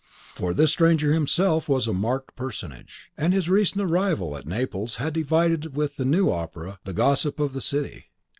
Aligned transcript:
For 0.33 0.55
this 0.55 0.71
stranger 0.71 1.13
himself 1.13 1.69
was 1.69 1.87
a 1.87 1.93
marked 1.93 2.35
personage, 2.35 3.11
and 3.15 3.33
his 3.35 3.47
recent 3.51 3.83
arrival 3.83 4.35
at 4.35 4.47
Naples 4.47 4.95
had 4.95 5.13
divided 5.13 5.75
with 5.75 5.97
the 5.97 6.05
new 6.05 6.31
opera 6.31 6.79
the 6.85 6.93
gossip 6.93 7.39
of 7.39 7.53
the 7.53 7.61
city. 7.61 8.05